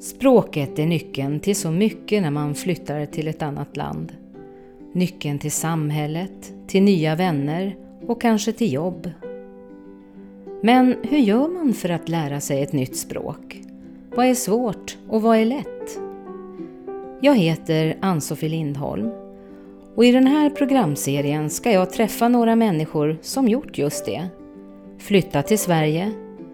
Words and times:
Språket 0.00 0.78
är 0.78 0.86
nyckeln 0.86 1.40
till 1.40 1.56
så 1.56 1.70
mycket 1.70 2.22
när 2.22 2.30
man 2.30 2.54
flyttar 2.54 3.06
till 3.06 3.28
ett 3.28 3.42
annat 3.42 3.76
land. 3.76 4.12
Nyckeln 4.92 5.38
till 5.38 5.52
samhället, 5.52 6.52
till 6.66 6.82
nya 6.82 7.16
vänner 7.16 7.76
och 8.06 8.20
kanske 8.20 8.52
till 8.52 8.72
jobb. 8.72 9.10
Men 10.62 10.96
hur 11.02 11.18
gör 11.18 11.48
man 11.48 11.72
för 11.72 11.88
att 11.88 12.08
lära 12.08 12.40
sig 12.40 12.62
ett 12.62 12.72
nytt 12.72 12.96
språk? 12.96 13.62
Vad 14.14 14.26
är 14.26 14.34
svårt 14.34 14.98
och 15.08 15.22
vad 15.22 15.36
är 15.36 15.44
lätt? 15.44 16.00
Jag 17.20 17.36
heter 17.36 17.96
Ann-Sofie 18.00 18.48
Lindholm 18.48 19.10
och 19.94 20.04
i 20.04 20.12
den 20.12 20.26
här 20.26 20.50
programserien 20.50 21.50
ska 21.50 21.72
jag 21.72 21.92
träffa 21.92 22.28
några 22.28 22.56
människor 22.56 23.18
som 23.22 23.48
gjort 23.48 23.78
just 23.78 24.06
det. 24.06 24.28
Flyttat 24.98 25.46
till 25.46 25.58
Sverige, 25.58 26.12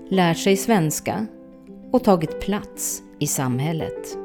lärt 0.09 0.39
sig 0.39 0.57
svenska 0.57 1.27
och 1.91 2.05
tagit 2.05 2.41
plats 2.41 3.03
i 3.19 3.27
samhället. 3.27 4.19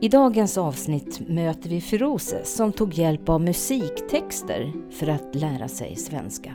I 0.00 0.08
dagens 0.08 0.58
avsnitt 0.58 1.28
möter 1.28 1.70
vi 1.70 1.80
Firose 1.80 2.44
som 2.44 2.72
tog 2.72 2.94
hjälp 2.94 3.28
av 3.28 3.40
musiktexter 3.40 4.72
för 4.92 5.08
att 5.08 5.34
lära 5.34 5.68
sig 5.68 5.96
svenska. 5.96 6.54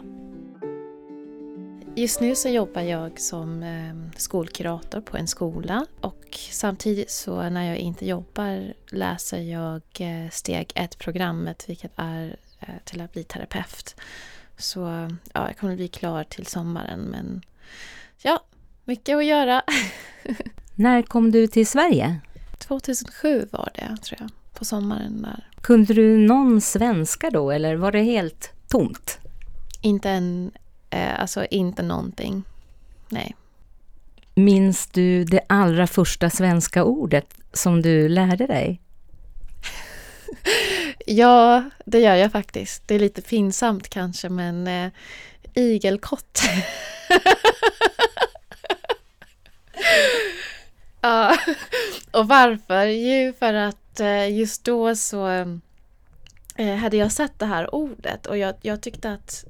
Just 1.96 2.22
nu 2.22 2.36
så 2.36 2.50
jobbar 2.50 2.82
jag 2.82 3.20
som 3.20 3.64
eh, 3.64 4.18
skolkurator 4.18 5.02
på 5.02 5.18
en 5.18 5.28
skola 5.28 5.86
och 6.02 6.38
samtidigt 6.52 7.12
så 7.12 7.50
när 7.50 7.70
jag 7.70 7.78
inte 7.78 8.06
jobbar 8.06 8.74
läser 8.92 9.40
jag 9.40 9.82
eh, 10.00 10.30
steg 10.30 10.72
1-programmet 10.76 11.70
vilket 11.70 11.92
är 11.96 12.36
eh, 12.60 12.68
till 12.84 13.02
att 13.02 13.14
bli 13.14 13.24
terapeut. 13.24 13.96
Så 14.58 14.80
ja, 15.34 15.48
jag 15.48 15.58
kommer 15.58 15.76
bli 15.76 15.88
klar 15.88 16.24
till 16.24 16.46
sommaren 16.46 17.00
men 17.00 17.42
ja, 18.22 18.44
mycket 18.86 19.18
att 19.18 19.26
göra. 19.26 19.62
När 20.82 21.02
kom 21.02 21.32
du 21.32 21.48
till 21.48 21.68
Sverige? 21.68 22.20
2007 22.58 23.48
var 23.52 23.70
det, 23.74 23.98
tror 24.02 24.20
jag, 24.20 24.30
på 24.54 24.66
sommaren 24.66 25.22
där. 25.22 25.48
Kunde 25.62 25.94
du 25.94 26.18
någon 26.18 26.62
svenska 26.62 27.30
då 27.30 27.52
eller 27.52 27.76
var 27.76 27.92
det 27.92 28.02
helt 28.02 28.52
tomt? 28.68 29.20
Inte 29.82 30.10
en, 30.10 30.52
eh, 30.90 31.22
alltså 31.22 31.46
inte 31.46 31.84
någonting. 31.84 32.44
Nej. 33.10 33.36
Minns 34.36 34.88
du 34.88 35.24
det 35.24 35.42
allra 35.50 35.88
första 35.88 36.30
svenska 36.30 36.84
ordet 36.84 37.28
som 37.54 37.82
du 37.82 38.10
lärde 38.10 38.48
dig? 38.48 38.82
ja, 41.06 41.64
det 41.86 42.00
gör 42.00 42.16
jag 42.16 42.32
faktiskt. 42.32 42.88
Det 42.88 42.96
är 42.96 43.00
lite 43.00 43.22
pinsamt 43.22 43.90
kanske, 43.90 44.30
men 44.30 44.68
eh, 44.68 44.92
igelkott. 45.54 46.42
Ja, 51.02 51.38
och 52.12 52.28
varför? 52.28 52.86
Jo, 52.86 53.34
för 53.40 53.54
att 53.54 54.00
eh, 54.00 54.38
just 54.38 54.64
då 54.64 54.96
så 54.96 55.28
eh, 56.56 56.76
hade 56.76 56.98
jag 56.98 57.12
sett 57.12 57.40
det 57.40 57.46
här 57.46 57.76
ordet 57.76 58.26
och 58.26 58.38
jag, 58.38 58.56
jag 58.62 58.82
tyckte 58.82 59.12
att 59.12 59.46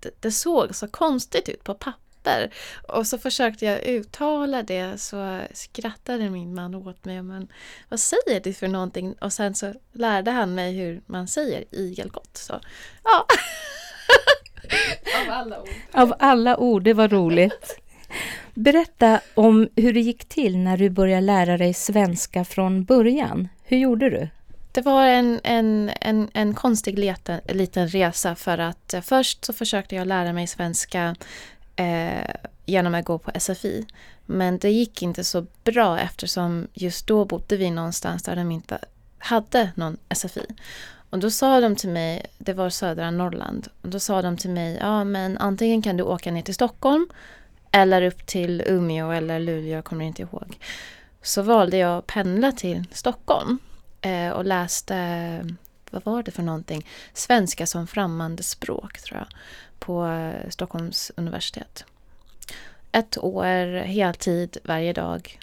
det, 0.00 0.10
det 0.20 0.30
såg 0.30 0.74
så 0.74 0.88
konstigt 0.88 1.48
ut 1.48 1.64
på 1.64 1.74
papper. 1.74 2.50
Och 2.88 3.06
så 3.06 3.18
försökte 3.18 3.66
jag 3.66 3.82
uttala 3.82 4.62
det 4.62 5.00
så 5.00 5.40
skrattade 5.52 6.30
min 6.30 6.54
man 6.54 6.74
åt 6.74 7.04
mig. 7.04 7.22
Men 7.22 7.48
vad 7.88 8.00
säger 8.00 8.40
du 8.40 8.52
för 8.52 8.68
någonting? 8.68 9.14
Och 9.20 9.32
sen 9.32 9.54
så 9.54 9.74
lärde 9.92 10.30
han 10.30 10.54
mig 10.54 10.72
hur 10.72 11.02
man 11.06 11.28
säger 11.28 11.64
igelkott. 11.70 12.36
Så 12.36 12.60
ja. 13.04 13.26
Av 15.22 15.30
alla 15.30 15.60
ord. 15.60 15.68
Av 15.92 16.14
alla 16.18 16.56
ord, 16.56 16.82
det 16.82 16.94
var 16.94 17.08
roligt. 17.08 17.81
Berätta 18.54 19.20
om 19.34 19.68
hur 19.76 19.92
det 19.92 20.00
gick 20.00 20.24
till 20.24 20.58
när 20.58 20.76
du 20.76 20.90
började 20.90 21.20
lära 21.20 21.58
dig 21.58 21.74
svenska 21.74 22.44
från 22.44 22.84
början. 22.84 23.48
Hur 23.62 23.78
gjorde 23.78 24.10
du? 24.10 24.28
Det 24.72 24.80
var 24.80 25.06
en, 25.06 25.40
en, 25.44 25.90
en, 26.00 26.28
en 26.32 26.54
konstig 26.54 26.98
liten, 26.98 27.40
liten 27.48 27.88
resa 27.88 28.34
för 28.34 28.58
att 28.58 28.94
eh, 28.94 29.00
först 29.00 29.44
så 29.44 29.52
försökte 29.52 29.94
jag 29.94 30.06
lära 30.06 30.32
mig 30.32 30.46
svenska 30.46 31.16
eh, 31.76 32.34
genom 32.66 32.94
att 32.94 33.04
gå 33.04 33.18
på 33.18 33.30
SFI. 33.40 33.86
Men 34.26 34.58
det 34.58 34.70
gick 34.70 35.02
inte 35.02 35.24
så 35.24 35.46
bra 35.64 36.00
eftersom 36.00 36.68
just 36.74 37.06
då 37.06 37.24
bodde 37.24 37.56
vi 37.56 37.70
någonstans 37.70 38.22
där 38.22 38.36
de 38.36 38.50
inte 38.50 38.78
hade 39.18 39.70
någon 39.74 39.96
SFI. 40.14 40.46
Och 41.10 41.18
då 41.18 41.30
sa 41.30 41.60
de 41.60 41.76
till 41.76 41.88
mig, 41.88 42.26
det 42.38 42.52
var 42.52 42.70
södra 42.70 43.10
Norrland, 43.10 43.68
och 43.82 43.88
då 43.88 44.00
sa 44.00 44.22
de 44.22 44.36
till 44.36 44.50
mig, 44.50 44.78
ja 44.80 45.04
men 45.04 45.38
antingen 45.38 45.82
kan 45.82 45.96
du 45.96 46.02
åka 46.02 46.30
ner 46.30 46.42
till 46.42 46.54
Stockholm 46.54 47.06
eller 47.72 48.02
upp 48.02 48.26
till 48.26 48.62
Umeå 48.66 49.10
eller 49.10 49.38
Luleå, 49.38 49.74
jag 49.74 49.84
kommer 49.84 50.04
inte 50.04 50.22
ihåg. 50.22 50.58
Så 51.22 51.42
valde 51.42 51.76
jag 51.76 51.98
att 51.98 52.06
pendla 52.06 52.52
till 52.52 52.84
Stockholm 52.92 53.58
eh, 54.00 54.28
och 54.28 54.44
läste, 54.44 55.56
vad 55.90 56.04
var 56.04 56.22
det 56.22 56.30
för 56.30 56.42
någonting? 56.42 56.86
Svenska 57.12 57.66
som 57.66 57.86
främmande 57.86 58.42
språk 58.42 59.00
tror 59.00 59.18
jag, 59.18 59.28
på 59.78 60.06
eh, 60.06 60.50
Stockholms 60.50 61.12
universitet. 61.16 61.84
Ett 62.92 63.18
år, 63.18 63.76
heltid, 63.76 64.56
varje 64.64 64.92
dag. 64.92 65.38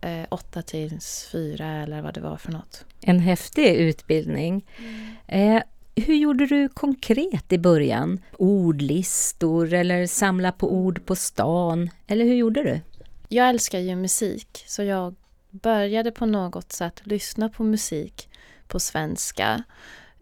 Eh, 0.00 0.26
åtta 0.28 0.62
till 0.62 0.98
fyra 1.32 1.66
eller 1.66 2.02
vad 2.02 2.14
det 2.14 2.20
var 2.20 2.36
för 2.36 2.52
något. 2.52 2.84
En 3.00 3.18
häftig 3.18 3.66
utbildning. 3.74 4.66
Mm. 4.78 5.56
Eh, 5.56 5.62
hur 5.94 6.14
gjorde 6.14 6.46
du 6.46 6.68
konkret 6.68 7.52
i 7.52 7.58
början? 7.58 8.20
Ordlistor 8.38 9.74
eller 9.74 10.06
samla 10.06 10.52
på 10.52 10.72
ord 10.72 11.06
på 11.06 11.16
stan? 11.16 11.90
Eller 12.06 12.24
hur 12.24 12.34
gjorde 12.34 12.62
du? 12.62 12.80
Jag 13.28 13.48
älskar 13.48 13.78
ju 13.78 13.96
musik 13.96 14.64
så 14.66 14.82
jag 14.82 15.14
började 15.50 16.10
på 16.10 16.26
något 16.26 16.72
sätt 16.72 17.00
lyssna 17.04 17.48
på 17.48 17.62
musik 17.62 18.28
på 18.68 18.80
svenska. 18.80 19.64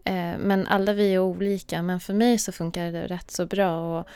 Eh, 0.03 0.37
men 0.39 0.67
alla 0.67 0.93
vi 0.93 1.13
är 1.13 1.19
olika 1.19 1.81
men 1.81 1.99
för 1.99 2.13
mig 2.13 2.37
så 2.37 2.51
funkar 2.51 2.91
det 2.91 3.07
rätt 3.07 3.31
så 3.31 3.45
bra 3.45 3.99
och 3.99 4.07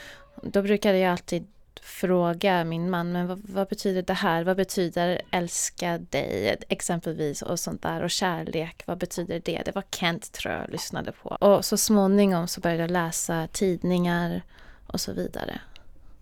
då 0.43 0.61
brukade 0.61 0.97
jag 0.97 1.11
alltid 1.11 1.47
fråga 1.79 2.63
min 2.63 2.89
man, 2.89 3.11
men 3.11 3.27
vad, 3.27 3.41
vad, 3.49 3.67
betyder 3.67 4.01
det 4.01 4.13
här? 4.13 4.43
Vad 4.43 4.57
betyder 4.57 5.21
älska 5.31 5.97
dig? 5.97 6.57
Exempelvis 6.69 7.41
och 7.41 7.59
sånt 7.59 7.81
där. 7.81 8.03
Och 8.03 8.11
kärlek, 8.11 8.83
vad 8.85 8.97
betyder 8.97 9.41
det? 9.45 9.61
Det 9.65 9.75
var 9.75 9.83
Kent 9.91 10.31
tror 10.31 10.53
jag 10.53 10.69
lyssnade 10.71 11.11
på. 11.11 11.29
Och 11.29 11.65
så 11.65 11.77
småningom 11.77 12.47
så 12.47 12.61
började 12.61 12.83
jag 12.83 12.91
läsa 12.91 13.47
tidningar 13.51 14.41
och 14.87 15.01
så 15.01 15.13
vidare. 15.13 15.61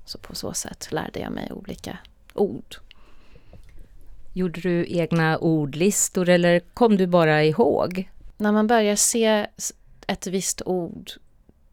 Så 0.05 0.17
på 0.17 0.35
så 0.35 0.53
sätt 0.53 0.91
lärde 0.91 1.19
jag 1.19 1.31
mig 1.31 1.51
olika 1.51 1.97
ord. 2.33 2.75
Gjorde 4.33 4.61
du 4.61 4.85
egna 4.89 5.37
ordlistor 5.37 6.29
eller 6.29 6.59
kom 6.59 6.97
du 6.97 7.07
bara 7.07 7.43
ihåg? 7.43 8.09
När 8.37 8.51
man 8.51 8.67
börjar 8.67 8.95
se 8.95 9.47
ett 10.07 10.27
visst 10.27 10.61
ord 10.65 11.11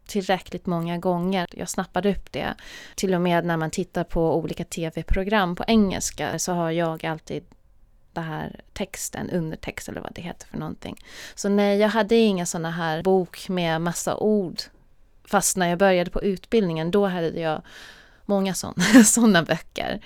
tillräckligt 0.08 0.66
många 0.66 0.98
gånger. 0.98 1.46
Jag 1.50 1.68
snappade 1.68 2.10
upp 2.10 2.32
det. 2.32 2.54
Till 2.94 3.14
och 3.14 3.20
med 3.20 3.44
när 3.44 3.56
man 3.56 3.70
tittar 3.70 4.04
på 4.04 4.36
olika 4.36 4.64
tv-program 4.64 5.56
på 5.56 5.64
engelska 5.66 6.38
så 6.38 6.52
har 6.52 6.70
jag 6.70 7.06
alltid 7.06 7.44
den 8.12 8.24
här 8.24 8.60
texten, 8.72 9.30
undertext 9.30 9.88
eller 9.88 10.00
vad 10.00 10.14
det 10.14 10.22
heter 10.22 10.46
för 10.46 10.58
någonting. 10.58 10.96
Så 11.34 11.48
nej, 11.48 11.78
jag 11.78 11.88
hade 11.88 12.14
inga 12.14 12.46
sådana 12.46 12.70
här 12.70 13.02
bok 13.02 13.48
med 13.48 13.80
massa 13.80 14.16
ord. 14.16 14.60
Fast 15.24 15.56
när 15.56 15.68
jag 15.68 15.78
började 15.78 16.10
på 16.10 16.22
utbildningen, 16.22 16.90
då 16.90 17.06
hade 17.06 17.40
jag 17.40 17.62
många 18.24 18.54
sådana, 19.04 19.42
böcker. 19.48 20.00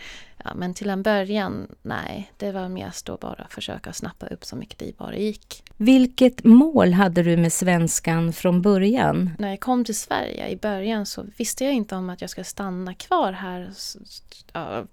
Ja, 0.45 0.55
men 0.55 0.75
till 0.75 0.91
en 0.91 1.03
början, 1.03 1.69
nej, 1.83 2.33
det 2.37 2.53
var 2.53 2.69
mest 2.69 3.07
då 3.07 3.17
bara 3.17 3.47
försöka 3.51 3.93
snappa 3.93 4.27
upp 4.27 4.45
så 4.45 4.57
mycket 4.57 4.79
det 4.79 4.97
bara 4.99 5.17
gick. 5.17 5.63
Vilket 5.77 6.45
mål 6.45 6.93
hade 6.93 7.23
du 7.23 7.37
med 7.37 7.53
svenskan 7.53 8.33
från 8.33 8.63
början? 8.63 9.31
När 9.39 9.51
jag 9.51 9.61
kom 9.61 9.85
till 9.85 9.99
Sverige 9.99 10.49
i 10.49 10.57
början 10.57 11.07
så 11.07 11.27
visste 11.37 11.65
jag 11.65 11.75
inte 11.75 11.95
om 11.97 12.11
att 12.11 12.21
jag 12.21 12.31
skulle 12.31 12.45
stanna 12.45 12.95
kvar 12.95 13.33
här, 13.33 13.71
ja, 14.53 14.85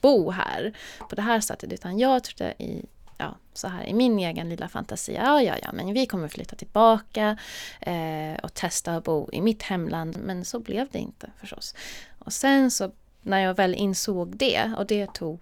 bo 0.00 0.30
här 0.30 0.72
på 1.08 1.14
det 1.14 1.22
här 1.22 1.40
sättet, 1.40 1.72
utan 1.72 1.98
jag 1.98 2.24
trodde 2.24 2.54
i 2.58 2.84
ja, 3.18 3.36
så 3.52 3.68
här 3.68 3.84
i 3.84 3.94
min 3.94 4.18
egen 4.18 4.48
lilla 4.48 4.68
fantasi, 4.68 5.14
ja, 5.14 5.42
ja, 5.42 5.54
ja, 5.62 5.72
men 5.72 5.92
vi 5.92 6.06
kommer 6.06 6.28
flytta 6.28 6.56
tillbaka 6.56 7.36
eh, 7.80 8.34
och 8.42 8.54
testa 8.54 8.96
att 8.96 9.04
bo 9.04 9.30
i 9.32 9.40
mitt 9.40 9.62
hemland, 9.62 10.18
men 10.24 10.44
så 10.44 10.60
blev 10.60 10.88
det 10.92 10.98
inte 10.98 11.30
förstås. 11.40 11.74
Och 12.18 12.32
sen 12.32 12.70
så 12.70 12.92
när 13.22 13.40
jag 13.40 13.54
väl 13.54 13.74
insåg 13.74 14.36
det, 14.36 14.72
och 14.78 14.86
det 14.86 15.14
tog, 15.14 15.40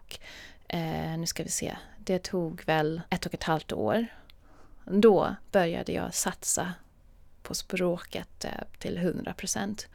eh, 0.68 1.18
nu 1.18 1.26
ska 1.26 1.42
vi 1.42 1.48
se, 1.48 1.76
det 1.98 2.18
tog 2.22 2.62
väl 2.66 3.00
ett 3.10 3.26
och 3.26 3.34
ett 3.34 3.42
halvt 3.42 3.72
år. 3.72 4.06
Då 4.84 5.34
började 5.52 5.92
jag 5.92 6.14
satsa 6.14 6.72
på 7.42 7.54
språket 7.54 8.44
eh, 8.44 8.50
till 8.78 8.98
100 8.98 9.32
procent. 9.32 9.88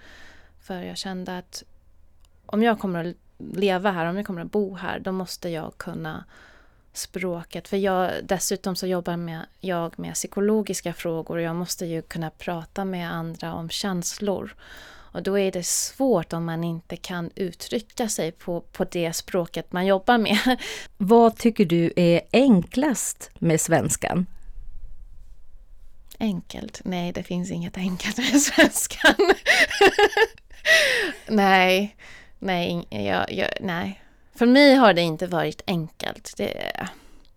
För 0.61 0.81
jag 0.81 0.97
kände 0.97 1.37
att 1.37 1.63
om 2.45 2.63
jag 2.63 2.79
kommer 2.79 3.05
att 3.05 3.15
leva 3.37 3.91
här, 3.91 4.05
om 4.05 4.17
jag 4.17 4.25
kommer 4.25 4.41
att 4.41 4.51
bo 4.51 4.75
här, 4.75 4.99
då 4.99 5.11
måste 5.11 5.49
jag 5.49 5.77
kunna 5.77 6.23
språket. 6.93 7.67
För 7.67 7.77
jag, 7.77 8.11
dessutom 8.23 8.75
så 8.75 8.87
jobbar 8.87 9.17
med, 9.17 9.45
jag 9.59 9.99
med 9.99 10.13
psykologiska 10.13 10.93
frågor 10.93 11.35
och 11.35 11.41
jag 11.41 11.55
måste 11.55 11.85
ju 11.85 12.01
kunna 12.01 12.29
prata 12.29 12.85
med 12.85 13.13
andra 13.13 13.53
om 13.53 13.69
känslor. 13.69 14.55
Och 15.15 15.23
då 15.23 15.39
är 15.39 15.51
det 15.51 15.65
svårt 15.65 16.33
om 16.33 16.45
man 16.45 16.63
inte 16.63 16.97
kan 16.97 17.31
uttrycka 17.35 18.09
sig 18.09 18.31
på, 18.31 18.61
på 18.61 18.83
det 18.83 19.13
språket 19.13 19.71
man 19.71 19.85
jobbar 19.85 20.17
med. 20.17 20.37
Vad 20.97 21.37
tycker 21.37 21.65
du 21.65 21.93
är 21.95 22.21
enklast 22.31 23.29
med 23.39 23.61
svenskan? 23.61 24.25
Enkelt? 26.19 26.81
Nej, 26.83 27.11
det 27.11 27.23
finns 27.23 27.51
inget 27.51 27.77
enkelt 27.77 28.17
med 28.17 28.41
svenskan. 28.41 29.15
nej, 31.27 31.95
nej, 32.39 32.87
jag, 32.89 33.31
jag, 33.31 33.49
nej. 33.61 34.01
För 34.33 34.45
mig 34.45 34.75
har 34.75 34.93
det 34.93 35.01
inte 35.01 35.27
varit 35.27 35.61
enkelt. 35.67 36.33
Det, 36.37 36.71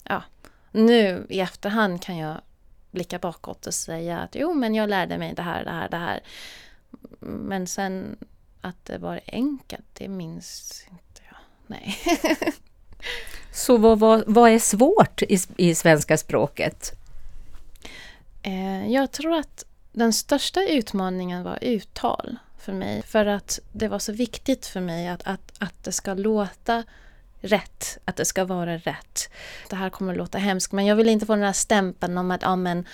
ja. 0.02 0.22
Nu 0.70 1.26
i 1.28 1.40
efterhand 1.40 2.02
kan 2.02 2.16
jag 2.16 2.40
blicka 2.90 3.18
bakåt 3.18 3.66
och 3.66 3.74
säga 3.74 4.18
att 4.18 4.34
jo, 4.34 4.54
men 4.54 4.74
jag 4.74 4.90
lärde 4.90 5.18
mig 5.18 5.34
det 5.34 5.42
här, 5.42 5.64
det 5.64 5.70
här, 5.70 5.88
det 5.88 5.96
här. 5.96 6.20
Men 7.20 7.66
sen 7.66 8.16
att 8.60 8.84
det 8.84 8.98
var 8.98 9.20
enkelt, 9.26 9.86
det 9.92 10.08
minns 10.08 10.84
inte 10.90 11.22
jag. 11.30 11.38
Nej. 11.66 11.98
Så 13.52 13.76
vad, 13.76 13.98
vad, 13.98 14.24
vad 14.26 14.50
är 14.50 14.58
svårt 14.58 15.22
i, 15.22 15.38
i 15.56 15.74
svenska 15.74 16.16
språket? 16.16 16.92
Eh, 18.42 18.92
jag 18.92 19.12
tror 19.12 19.34
att 19.38 19.64
den 19.92 20.12
största 20.12 20.62
utmaningen 20.68 21.42
var 21.42 21.58
uttal 21.62 22.36
för 22.58 22.72
mig. 22.72 23.02
För 23.02 23.26
att 23.26 23.58
det 23.72 23.88
var 23.88 23.98
så 23.98 24.12
viktigt 24.12 24.66
för 24.66 24.80
mig 24.80 25.08
att, 25.08 25.22
att, 25.24 25.52
att 25.58 25.84
det 25.84 25.92
ska 25.92 26.14
låta 26.14 26.84
rätt, 27.40 27.98
att 28.04 28.16
det 28.16 28.24
ska 28.24 28.44
vara 28.44 28.76
rätt. 28.76 29.30
Det 29.70 29.76
här 29.76 29.90
kommer 29.90 30.12
att 30.12 30.18
låta 30.18 30.38
hemskt 30.38 30.72
men 30.72 30.86
jag 30.86 30.96
vill 30.96 31.08
inte 31.08 31.26
få 31.26 31.34
den 31.34 31.44
här 31.44 31.52
stämpeln 31.52 32.18
om 32.18 32.30
att 32.30 32.42
ja, 32.42 32.56
men, 32.56 32.86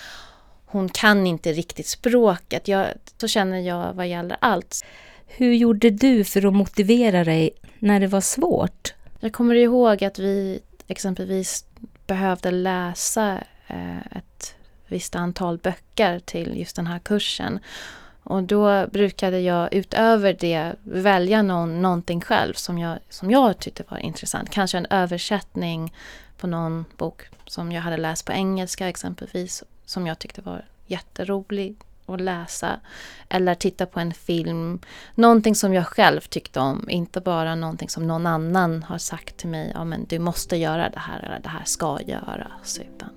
hon 0.75 0.89
kan 0.89 1.27
inte 1.27 1.53
riktigt 1.53 1.87
språket. 1.87 2.67
Jag, 2.67 2.87
så 3.17 3.27
känner 3.27 3.59
jag 3.59 3.93
vad 3.93 4.07
gäller 4.07 4.37
allt. 4.41 4.85
Hur 5.27 5.53
gjorde 5.53 5.89
du 5.89 6.23
för 6.23 6.45
att 6.45 6.53
motivera 6.53 7.23
dig 7.23 7.49
när 7.79 7.99
det 7.99 8.07
var 8.07 8.21
svårt? 8.21 8.93
Jag 9.19 9.33
kommer 9.33 9.55
ihåg 9.55 10.03
att 10.03 10.19
vi 10.19 10.59
exempelvis 10.87 11.65
behövde 12.07 12.51
läsa 12.51 13.43
eh, 13.67 14.17
ett 14.17 14.55
visst 14.87 15.15
antal 15.15 15.57
böcker 15.57 16.19
till 16.19 16.57
just 16.59 16.75
den 16.75 16.87
här 16.87 16.99
kursen. 16.99 17.59
Och 18.23 18.43
då 18.43 18.87
brukade 18.87 19.39
jag 19.39 19.73
utöver 19.73 20.37
det 20.39 20.73
välja 20.83 21.41
någon, 21.41 21.81
någonting 21.81 22.21
själv 22.21 22.53
som 22.53 22.77
jag, 22.77 22.99
som 23.09 23.31
jag 23.31 23.59
tyckte 23.59 23.83
var 23.89 23.97
intressant. 23.97 24.49
Kanske 24.49 24.77
en 24.77 24.87
översättning 24.89 25.93
på 26.37 26.47
någon 26.47 26.85
bok 26.97 27.21
som 27.45 27.71
jag 27.71 27.81
hade 27.81 27.97
läst 27.97 28.25
på 28.25 28.31
engelska 28.31 28.89
exempelvis. 28.89 29.63
Som 29.85 30.07
jag 30.07 30.19
tyckte 30.19 30.41
var 30.41 30.65
jätterolig 30.87 31.75
att 32.05 32.21
läsa. 32.21 32.79
Eller 33.29 33.55
titta 33.55 33.85
på 33.85 33.99
en 33.99 34.13
film. 34.13 34.79
Någonting 35.15 35.55
som 35.55 35.73
jag 35.73 35.87
själv 35.87 36.21
tyckte 36.21 36.59
om. 36.59 36.89
Inte 36.89 37.21
bara 37.21 37.55
någonting 37.55 37.89
som 37.89 38.07
någon 38.07 38.25
annan 38.25 38.83
har 38.83 38.97
sagt 38.97 39.37
till 39.37 39.49
mig. 39.49 39.71
Ja 39.73 39.83
men 39.83 40.05
du 40.05 40.19
måste 40.19 40.55
göra 40.55 40.89
det 40.89 40.99
här 40.99 41.19
eller 41.19 41.39
det 41.39 41.49
här 41.49 41.63
ska 41.65 41.99
göras. 42.01 42.79
Utan 42.79 43.09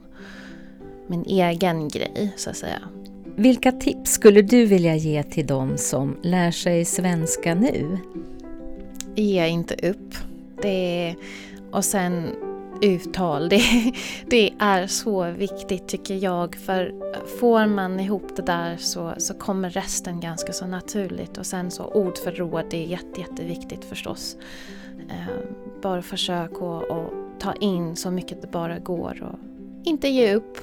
min 1.06 1.24
egen 1.24 1.88
grej 1.88 2.34
så 2.36 2.50
att 2.50 2.56
säga. 2.56 2.80
Vilka 3.36 3.72
tips 3.72 4.10
skulle 4.10 4.42
du 4.42 4.66
vilja 4.66 4.96
ge 4.96 5.22
till 5.22 5.46
dem 5.46 5.78
som 5.78 6.16
lär 6.22 6.50
sig 6.50 6.84
svenska 6.84 7.54
nu? 7.54 7.98
Ge 9.14 9.46
inte 9.46 9.88
upp. 9.88 10.14
Det 10.62 11.08
är, 11.08 11.16
och 11.70 11.84
sen 11.84 12.34
uttal. 12.82 13.48
Det, 13.48 13.92
det, 14.26 14.54
är 14.58 14.86
så 14.86 15.30
viktigt 15.30 15.88
tycker 15.88 16.14
jag. 16.14 16.56
För 16.56 16.94
får 17.40 17.66
man 17.66 18.00
ihop 18.00 18.36
det 18.36 18.42
där 18.42 18.76
så, 18.76 19.14
så 19.18 19.34
kommer 19.34 19.70
resten 19.70 20.20
ganska 20.20 20.52
så 20.52 20.66
naturligt. 20.66 21.38
Och 21.38 21.46
sen 21.46 21.70
så 21.70 21.84
ordförråd, 21.84 22.64
det 22.70 22.84
är 22.84 22.86
jätte, 22.86 23.20
jätteviktigt 23.20 23.84
förstås. 23.84 24.36
Eh, 25.08 25.34
bara 25.82 26.02
försök 26.02 26.52
att 26.52 27.40
ta 27.40 27.52
in 27.60 27.96
så 27.96 28.10
mycket 28.10 28.42
det 28.42 28.50
bara 28.50 28.78
går. 28.78 29.22
Och 29.22 29.38
inte 29.84 30.08
ge 30.08 30.34
upp 30.34 30.58